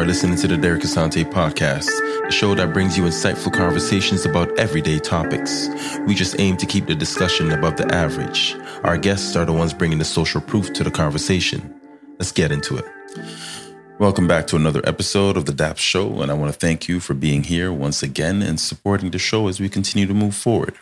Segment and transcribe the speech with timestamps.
[0.00, 1.90] are listening to the Derek Asante podcast,
[2.24, 5.68] the show that brings you insightful conversations about everyday topics.
[6.06, 8.56] We just aim to keep the discussion above the average.
[8.82, 11.78] Our guests are the ones bringing the social proof to the conversation.
[12.18, 12.86] Let's get into it.
[13.98, 16.98] Welcome back to another episode of the DAP Show, and I want to thank you
[16.98, 20.76] for being here once again and supporting the show as we continue to move forward.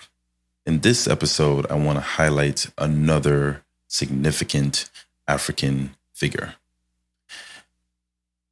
[0.65, 4.89] In this episode, I want to highlight another significant
[5.27, 6.55] African figure.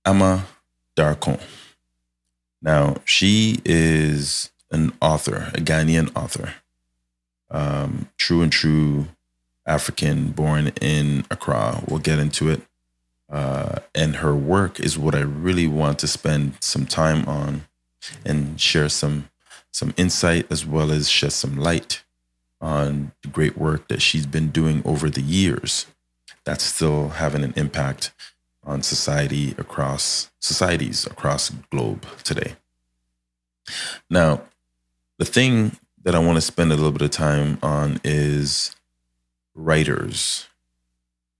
[0.05, 0.47] Amma
[0.97, 1.41] Darko.
[2.63, 6.55] Now, she is an author, a Ghanaian author,
[7.51, 9.07] um, true and true
[9.67, 11.83] African, born in Accra.
[11.87, 12.63] We'll get into it.
[13.31, 17.67] Uh, and her work is what I really want to spend some time on
[18.25, 19.29] and share some
[19.73, 22.03] some insight as well as shed some light
[22.63, 25.87] on the great work that she's been doing over the years
[26.47, 28.13] that's still having an impact
[28.67, 32.57] on society across societies across globe today.
[34.11, 34.43] Now,
[35.19, 38.75] the thing that I want to spend a little bit of time on is
[39.55, 40.49] writers,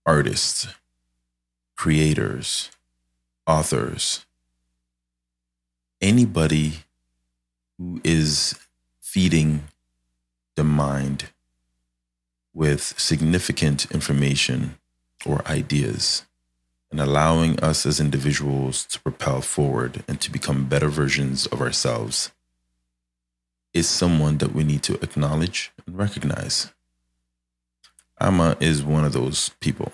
[0.05, 0.67] artists,
[1.75, 2.71] creators,
[3.45, 4.25] authors,
[6.01, 6.79] anybody
[7.77, 8.57] who is
[8.99, 9.65] feeding
[10.55, 11.29] the mind
[12.53, 14.77] with significant information
[15.25, 16.26] or ideas
[16.91, 22.31] and allowing us as individuals to propel forward and to become better versions of ourselves
[23.73, 26.73] is someone that we need to acknowledge and recognize.
[28.19, 29.91] Amma is one of those people.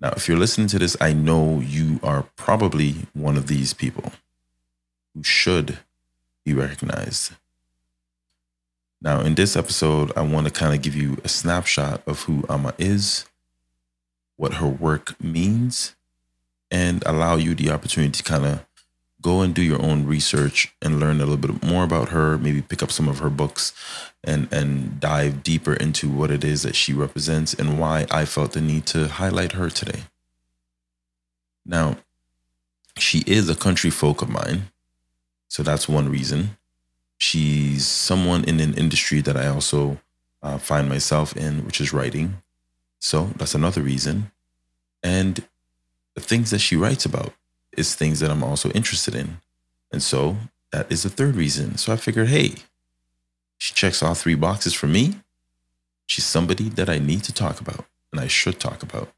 [0.00, 4.12] Now, if you're listening to this, I know you are probably one of these people
[5.14, 5.78] who should
[6.44, 7.32] be recognized.
[9.02, 12.44] Now, in this episode, I want to kind of give you a snapshot of who
[12.48, 13.26] Amma is
[14.40, 15.94] what her work means
[16.70, 18.66] and allow you the opportunity to kind of
[19.20, 22.62] go and do your own research and learn a little bit more about her maybe
[22.62, 23.74] pick up some of her books
[24.24, 28.52] and and dive deeper into what it is that she represents and why I felt
[28.52, 30.04] the need to highlight her today.
[31.66, 31.98] Now
[32.96, 34.70] she is a country folk of mine
[35.48, 36.56] so that's one reason.
[37.18, 39.98] She's someone in an industry that I also
[40.42, 42.40] uh, find myself in which is writing
[43.00, 44.30] so that's another reason.
[45.02, 45.42] And
[46.14, 47.32] the things that she writes about
[47.76, 49.38] is things that I'm also interested in.
[49.90, 50.36] And so
[50.70, 51.78] that is the third reason.
[51.78, 52.54] So I figured, hey,
[53.58, 55.14] she checks all three boxes for me.
[56.06, 59.08] She's somebody that I need to talk about and I should talk about.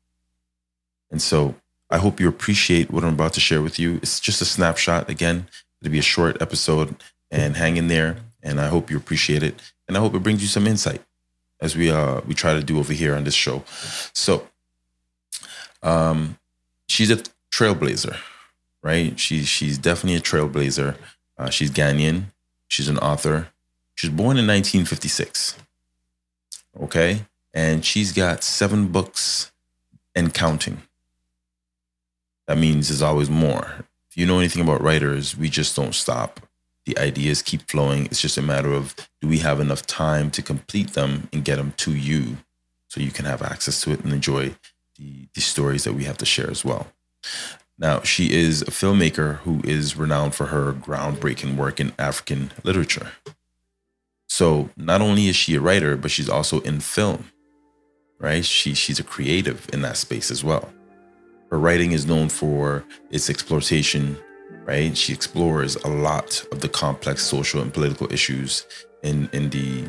[1.10, 1.56] And so
[1.90, 3.96] I hope you appreciate what I'm about to share with you.
[3.96, 5.10] It's just a snapshot.
[5.10, 5.48] Again,
[5.80, 6.96] it'll be a short episode
[7.30, 8.16] and hang in there.
[8.42, 9.60] And I hope you appreciate it.
[9.88, 11.02] And I hope it brings you some insight
[11.62, 13.64] as we uh we try to do over here on this show.
[14.12, 14.46] So
[15.82, 16.36] um
[16.88, 18.18] she's a trailblazer,
[18.82, 19.18] right?
[19.18, 20.96] She's she's definitely a trailblazer.
[21.38, 22.24] Uh, she's Ghanaian.
[22.68, 23.48] She's an author.
[23.94, 25.56] She's born in 1956.
[26.80, 27.24] Okay?
[27.54, 29.52] And she's got seven books
[30.14, 30.82] and counting.
[32.46, 33.86] That means there's always more.
[34.10, 36.40] If you know anything about writers, we just don't stop
[36.86, 38.06] the ideas keep flowing.
[38.06, 41.56] It's just a matter of do we have enough time to complete them and get
[41.56, 42.38] them to you
[42.88, 44.54] so you can have access to it and enjoy
[44.98, 46.88] the, the stories that we have to share as well.
[47.78, 53.12] Now, she is a filmmaker who is renowned for her groundbreaking work in African literature.
[54.28, 57.32] So, not only is she a writer, but she's also in film,
[58.18, 58.44] right?
[58.44, 60.72] She, she's a creative in that space as well.
[61.50, 64.16] Her writing is known for its exploitation
[64.64, 64.96] right?
[64.96, 68.66] She explores a lot of the complex social and political issues
[69.02, 69.88] in, in the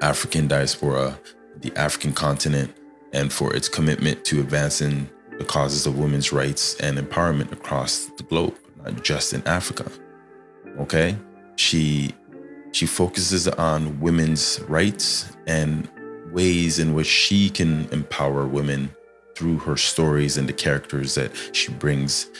[0.00, 1.18] African diaspora,
[1.60, 2.74] the African continent,
[3.12, 8.22] and for its commitment to advancing the causes of women's rights and empowerment across the
[8.24, 9.90] globe, not just in Africa.
[10.78, 11.16] Okay?
[11.56, 12.14] She
[12.72, 15.88] she focuses on women's rights and
[16.32, 18.90] ways in which she can empower women
[19.36, 22.30] through her stories and the characters that she brings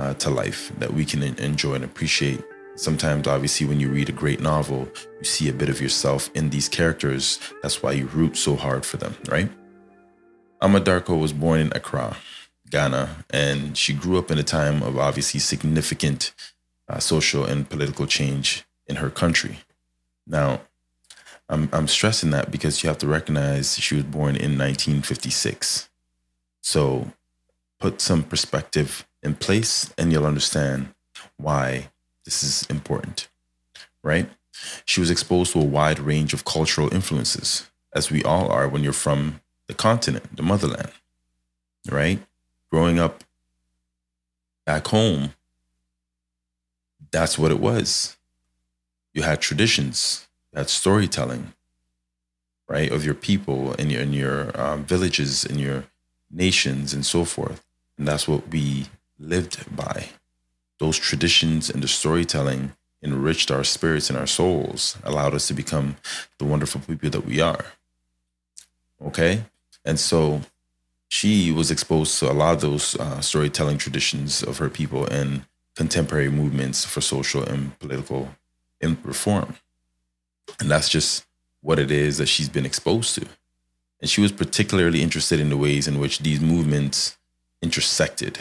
[0.00, 2.42] uh, to life that we can enjoy and appreciate.
[2.74, 4.88] Sometimes, obviously, when you read a great novel,
[5.18, 7.38] you see a bit of yourself in these characters.
[7.62, 9.50] That's why you root so hard for them, right?
[10.62, 12.16] Amma Darko was born in Accra,
[12.70, 16.32] Ghana, and she grew up in a time of obviously significant
[16.88, 19.58] uh, social and political change in her country.
[20.26, 20.62] Now,
[21.50, 25.90] I'm, I'm stressing that because you have to recognize she was born in 1956.
[26.62, 27.12] So
[27.78, 30.94] put some perspective in place and you'll understand
[31.36, 31.88] why
[32.24, 33.28] this is important,
[34.02, 34.28] right?
[34.84, 38.82] She was exposed to a wide range of cultural influences, as we all are when
[38.82, 40.92] you're from the continent, the motherland,
[41.90, 42.20] right?
[42.70, 43.24] Growing up
[44.66, 45.34] back home,
[47.10, 48.16] that's what it was.
[49.12, 51.54] You had traditions, you had storytelling,
[52.68, 55.84] right, of your people and your, in your um, villages and your
[56.30, 57.64] nations and so forth.
[57.98, 58.86] And that's what we
[59.20, 60.08] lived by.
[60.78, 62.72] Those traditions and the storytelling
[63.02, 65.96] enriched our spirits and our souls, allowed us to become
[66.38, 67.66] the wonderful people that we are.
[69.02, 69.44] Okay?
[69.84, 70.42] And so
[71.08, 75.44] she was exposed to a lot of those uh, storytelling traditions of her people and
[75.74, 78.28] contemporary movements for social and political
[78.80, 79.56] reform.
[80.58, 81.24] And that's just
[81.62, 83.26] what it is that she's been exposed to.
[84.00, 87.18] And she was particularly interested in the ways in which these movements
[87.62, 88.38] intersected,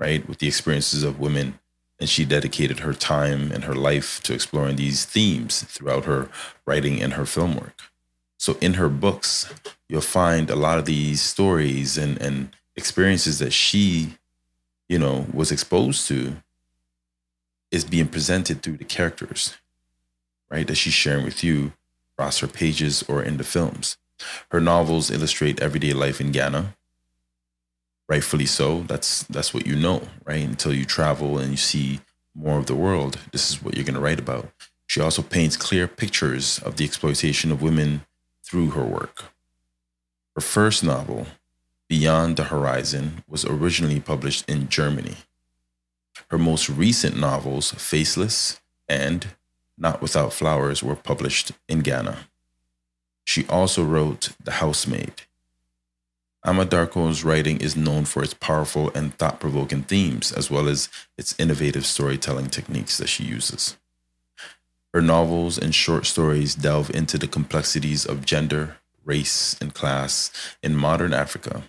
[0.00, 1.58] right, with the experiences of women.
[2.00, 6.30] And she dedicated her time and her life to exploring these themes throughout her
[6.64, 7.82] writing and her film work.
[8.38, 9.52] So in her books,
[9.86, 14.14] you'll find a lot of these stories and, and experiences that she,
[14.88, 16.36] you know, was exposed to
[17.70, 19.56] is being presented through the characters,
[20.50, 20.66] right?
[20.66, 21.72] That she's sharing with you
[22.14, 23.98] across her pages or in the films.
[24.50, 26.74] Her novels illustrate everyday life in Ghana.
[28.10, 28.80] Rightfully so.
[28.88, 30.42] That's that's what you know, right?
[30.42, 32.00] Until you travel and you see
[32.34, 34.50] more of the world, this is what you're going to write about.
[34.88, 38.02] She also paints clear pictures of the exploitation of women
[38.42, 39.26] through her work.
[40.34, 41.28] Her first novel,
[41.88, 45.14] Beyond the Horizon, was originally published in Germany.
[46.32, 49.28] Her most recent novels, Faceless and
[49.78, 52.26] Not Without Flowers, were published in Ghana.
[53.24, 55.22] She also wrote The Housemaid.
[56.44, 60.88] Amma Darko's writing is known for its powerful and thought provoking themes, as well as
[61.18, 63.76] its innovative storytelling techniques that she uses.
[64.94, 70.30] Her novels and short stories delve into the complexities of gender, race, and class
[70.62, 71.62] in modern Africa,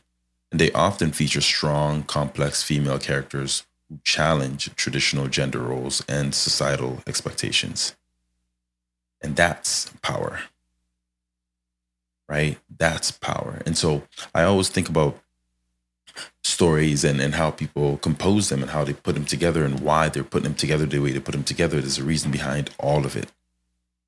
[0.52, 7.04] and they often feature strong, complex female characters who challenge traditional gender roles and societal
[7.06, 7.96] expectations.
[9.22, 10.40] And that's power,
[12.32, 12.58] right?
[12.78, 13.62] That's power.
[13.66, 15.20] And so I always think about
[16.46, 20.08] stories and, and how people compose them and how they put them together and why
[20.08, 21.82] they're putting them together the way they put them together.
[21.82, 23.30] There's a reason behind all of it.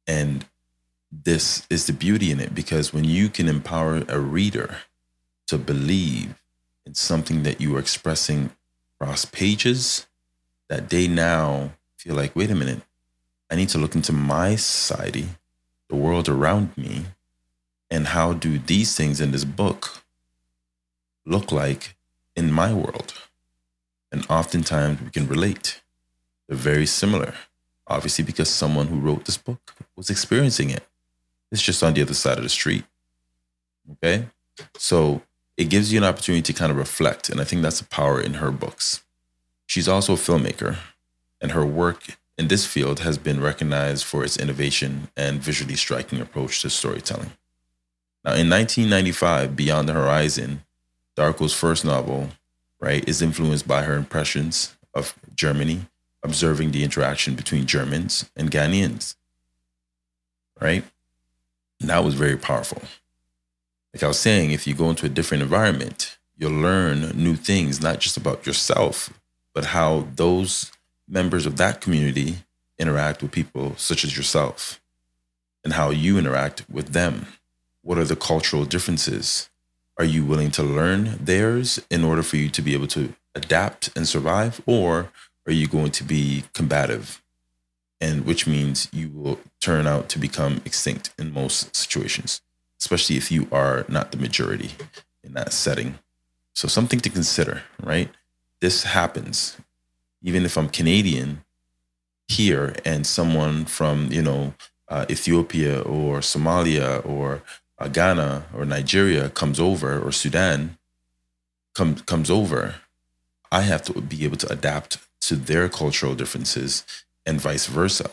[0.08, 0.46] And
[1.12, 4.78] this is the beauty in it because when you can empower a reader
[5.48, 6.42] to believe
[6.86, 8.52] in something that you are expressing
[8.96, 10.08] across pages,
[10.70, 12.84] that they now feel like, wait a minute,
[13.52, 15.28] I need to look into my society,
[15.90, 17.06] the world around me,
[17.94, 20.04] and how do these things in this book
[21.28, 21.95] look like
[22.36, 23.13] in my world.
[24.12, 25.81] And oftentimes we can relate.
[26.48, 27.36] They're very similar,
[27.86, 30.84] obviously, because someone who wrote this book was experiencing it.
[31.51, 32.84] It's just on the other side of the street.
[33.92, 34.25] Okay.
[34.75, 35.22] So
[35.56, 37.30] it gives you an opportunity to kind of reflect.
[37.30, 39.04] And I think that's the power in her books.
[39.68, 40.78] She's also a filmmaker,
[41.39, 46.19] and her work in this field has been recognized for its innovation and visually striking
[46.19, 47.34] approach to storytelling.
[48.24, 50.64] Now, in 1995, Beyond the Horizon
[51.16, 52.30] Darko's first novel,
[52.80, 55.88] right, is influenced by her impressions of Germany,
[56.24, 59.16] observing the interaction between Germans and Ghanaians,
[60.60, 60.84] right?
[61.80, 62.82] And that was very powerful.
[63.94, 67.82] Like I was saying, if you go into a different environment, you'll learn new things,
[67.82, 69.13] not just about yourself,
[69.53, 70.72] but how those
[71.08, 72.38] members of that community
[72.80, 74.82] interact with people such as yourself
[75.63, 77.27] and how you interact with them.
[77.84, 79.50] What are the cultural differences?
[80.00, 83.96] Are you willing to learn theirs in order for you to be able to adapt
[83.96, 84.62] and survive?
[84.66, 85.12] Or
[85.46, 87.22] are you going to be combative?
[88.00, 92.42] And which means you will turn out to become extinct in most situations,
[92.80, 94.72] especially if you are not the majority
[95.22, 96.00] in that setting.
[96.54, 98.10] So, something to consider, right?
[98.62, 99.58] This happens.
[100.22, 101.44] Even if I'm Canadian
[102.30, 104.54] here and someone from, you know,
[104.88, 107.42] uh, Ethiopia or Somalia or
[107.84, 110.78] uh, Ghana or Nigeria comes over or Sudan
[111.75, 112.75] comes comes over,
[113.52, 114.98] I have to be able to adapt
[115.28, 116.84] to their cultural differences
[117.25, 118.10] and vice versa.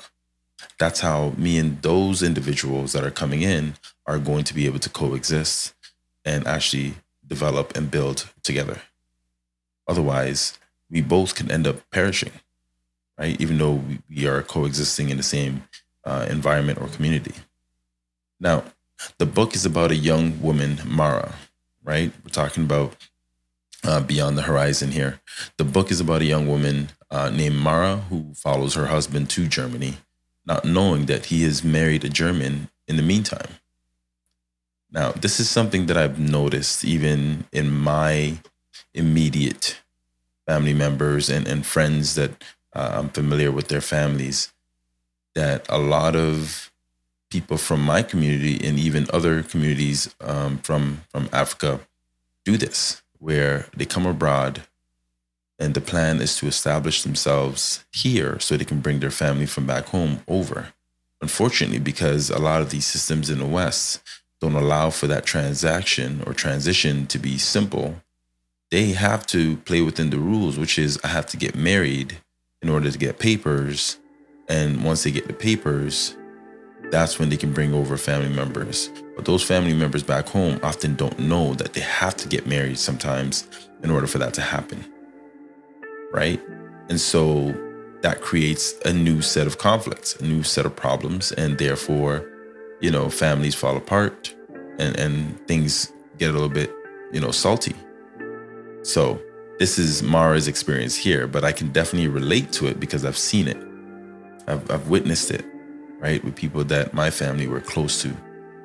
[0.79, 3.75] That's how me and those individuals that are coming in
[4.07, 5.73] are going to be able to coexist
[6.25, 6.95] and actually
[7.27, 8.83] develop and build together.
[9.87, 10.59] Otherwise,
[10.91, 12.33] we both can end up perishing,
[13.19, 13.41] right?
[13.41, 15.65] Even though we, are coexisting in the same
[16.05, 17.35] uh, environment or community.
[18.39, 18.65] Now,
[19.19, 21.35] the book is about a young woman, Mara,
[21.85, 22.13] right?
[22.25, 22.97] We're talking about
[23.85, 25.21] uh, Beyond the Horizon here.
[25.57, 29.47] The book is about a young woman uh, named Mara who follows her husband to
[29.47, 29.95] Germany,
[30.47, 33.57] not knowing that he has married a German in the meantime.
[34.93, 38.39] Now, this is something that I've noticed even in my
[38.93, 39.81] immediate
[40.47, 42.43] family members and, and friends that
[42.75, 44.53] uh, I'm familiar with their families
[45.35, 46.70] that a lot of
[47.31, 51.81] people from my community and even other communities um, from from Africa
[52.45, 54.63] do this, where they come abroad
[55.61, 59.67] and the plan is to establish themselves here so they can bring their family from
[59.67, 60.73] back home over.
[61.21, 64.01] Unfortunately, because a lot of these systems in the West
[64.41, 67.97] don't allow for that transaction or transition to be simple,
[68.71, 72.17] they have to play within the rules, which is I have to get married
[72.63, 73.99] in order to get papers.
[74.49, 76.17] And once they get the papers,
[76.91, 78.91] that's when they can bring over family members.
[79.17, 82.79] But those family members back home often don't know that they have to get married
[82.79, 83.47] sometimes
[83.83, 84.85] in order for that to happen
[86.13, 86.41] right?
[86.89, 87.55] And so
[88.03, 92.29] that creates a new set of conflicts, a new set of problems, and therefore,
[92.81, 94.35] you know, families fall apart
[94.79, 96.73] and, and things get a little bit,
[97.13, 97.75] you know, salty.
[98.83, 99.21] So
[99.59, 103.47] this is Mara's experience here, but I can definitely relate to it because I've seen
[103.47, 103.59] it.
[104.47, 105.45] I've, I've witnessed it,
[106.01, 108.09] right, with people that my family were close to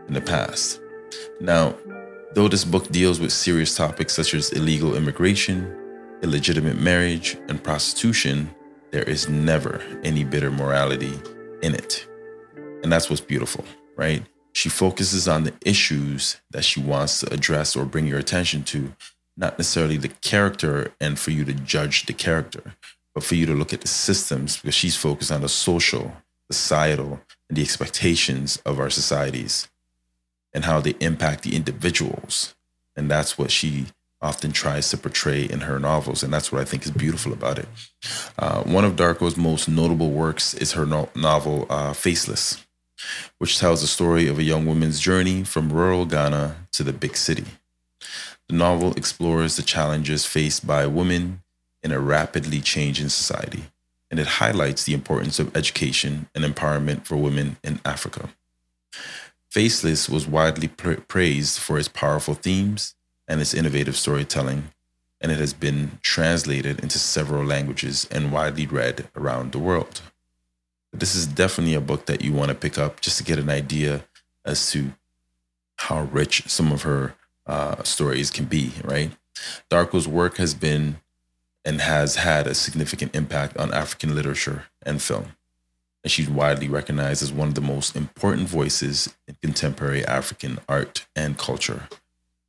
[0.07, 0.79] in the past.
[1.39, 1.75] Now,
[2.33, 5.75] though this book deals with serious topics such as illegal immigration,
[6.21, 8.49] illegitimate marriage, and prostitution,
[8.91, 11.19] there is never any bitter morality
[11.61, 12.07] in it.
[12.83, 13.65] And that's what's beautiful,
[13.97, 14.23] right?
[14.53, 18.93] She focuses on the issues that she wants to address or bring your attention to,
[19.35, 22.73] not necessarily the character and for you to judge the character,
[23.13, 26.15] but for you to look at the systems because she's focused on the social,
[26.51, 29.67] societal, and the expectations of our societies
[30.53, 32.55] and how they impact the individuals.
[32.95, 33.87] And that's what she
[34.21, 37.59] often tries to portray in her novels, and that's what I think is beautiful about
[37.59, 37.67] it.
[38.39, 42.65] Uh, one of Darko's most notable works is her no- novel uh, Faceless,
[43.37, 47.17] which tells the story of a young woman's journey from rural Ghana to the big
[47.17, 47.45] city.
[48.47, 51.41] The novel explores the challenges faced by women
[51.83, 53.65] in a rapidly changing society,
[54.11, 58.29] and it highlights the importance of education and empowerment for women in Africa.
[59.49, 62.93] Faceless was widely pra- praised for its powerful themes
[63.27, 64.65] and its innovative storytelling,
[65.21, 70.01] and it has been translated into several languages and widely read around the world.
[70.91, 73.49] This is definitely a book that you want to pick up just to get an
[73.49, 74.03] idea
[74.45, 74.91] as to
[75.77, 77.15] how rich some of her
[77.47, 79.11] uh, stories can be, right?
[79.69, 80.97] Darko's work has been
[81.65, 85.35] and has had a significant impact on African literature and film.
[86.03, 91.05] And she's widely recognized as one of the most important voices in contemporary African art
[91.15, 91.89] and culture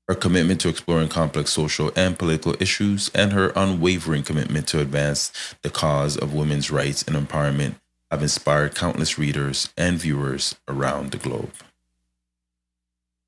[0.08, 5.32] her commitment to exploring complex social and political issues, and her unwavering commitment to advance
[5.62, 7.74] the cause of women's rights and empowerment
[8.10, 11.52] have inspired countless readers and viewers around the globe.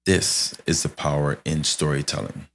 [0.06, 2.46] This is the power in storytelling.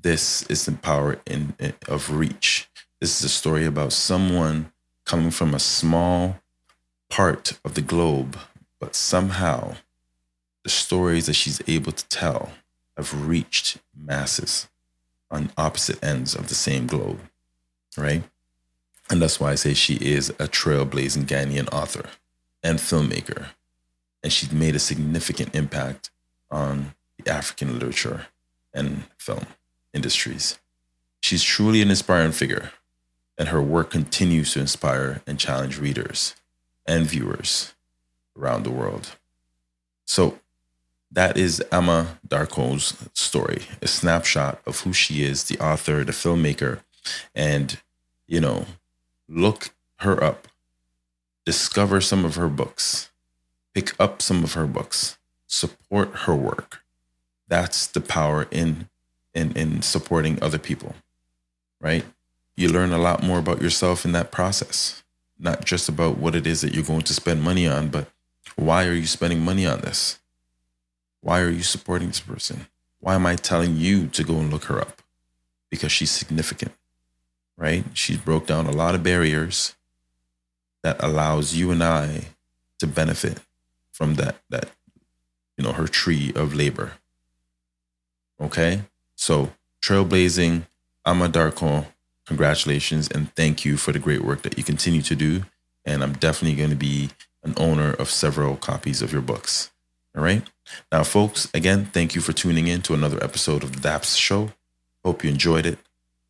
[0.00, 2.68] This is the power in, in of reach.
[3.00, 4.72] This is a story about someone
[5.04, 6.36] coming from a small
[7.10, 8.38] part of the globe,
[8.78, 9.74] but somehow
[10.62, 12.52] the stories that she's able to tell
[12.96, 14.68] have reached masses
[15.32, 17.18] on opposite ends of the same globe,
[17.96, 18.22] right?
[19.10, 22.10] And that's why I say she is a trailblazing Ghanaian author
[22.62, 23.46] and filmmaker.
[24.22, 26.10] And she's made a significant impact
[26.50, 26.94] on
[27.26, 28.26] African literature
[28.72, 29.46] and film
[29.92, 30.58] industries.
[31.20, 32.72] She's truly an inspiring figure,
[33.36, 36.34] and her work continues to inspire and challenge readers
[36.86, 37.74] and viewers
[38.38, 39.16] around the world.
[40.04, 40.38] So,
[41.10, 46.80] that is Amma Darko's story, a snapshot of who she is, the author, the filmmaker.
[47.34, 47.80] And,
[48.26, 48.66] you know,
[49.28, 50.48] look her up,
[51.46, 53.10] discover some of her books,
[53.74, 55.16] pick up some of her books,
[55.46, 56.82] support her work.
[57.48, 58.88] That's the power in
[59.38, 60.94] in, in supporting other people,
[61.80, 62.04] right?
[62.56, 65.02] You learn a lot more about yourself in that process,
[65.38, 68.08] not just about what it is that you're going to spend money on, but
[68.56, 70.18] why are you spending money on this?
[71.20, 72.66] Why are you supporting this person?
[73.00, 75.02] Why am I telling you to go and look her up?
[75.70, 76.72] Because she's significant,
[77.56, 77.84] right?
[77.94, 79.76] She's broke down a lot of barriers
[80.82, 82.28] that allows you and I
[82.78, 83.40] to benefit
[83.92, 84.70] from that that
[85.56, 86.92] you know her tree of labor.
[88.40, 88.82] Okay?
[89.18, 89.50] So
[89.82, 90.62] trailblazing,
[91.04, 91.86] Amma Darko,
[92.24, 95.42] congratulations and thank you for the great work that you continue to do.
[95.84, 97.10] And I'm definitely going to be
[97.42, 99.72] an owner of several copies of your books.
[100.16, 100.44] All right.
[100.92, 104.52] Now, folks, again, thank you for tuning in to another episode of the DAPS Show.
[105.04, 105.78] Hope you enjoyed it.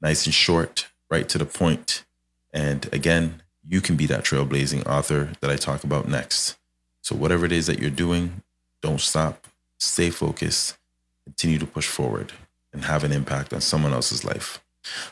[0.00, 2.04] Nice and short, right to the point.
[2.52, 6.56] And again, you can be that trailblazing author that I talk about next.
[7.02, 8.42] So, whatever it is that you're doing,
[8.80, 9.46] don't stop,
[9.78, 10.78] stay focused,
[11.26, 12.32] continue to push forward,
[12.72, 14.62] and have an impact on someone else's life.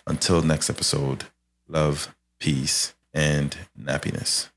[0.07, 1.25] Until next episode,
[1.69, 4.49] love, peace, and nappiness.